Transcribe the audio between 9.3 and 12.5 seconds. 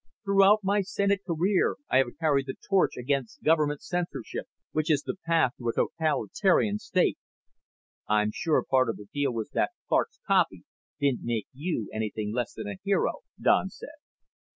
was that Clark's copy didn't make you anything